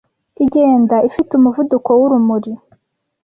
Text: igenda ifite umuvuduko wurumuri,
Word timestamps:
igenda 0.43 0.95
ifite 1.09 1.31
umuvuduko 1.35 1.89
wurumuri, 1.99 2.51